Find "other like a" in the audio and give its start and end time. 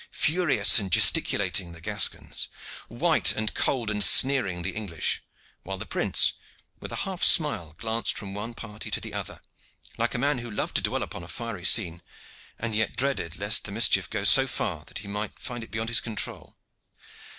9.13-10.17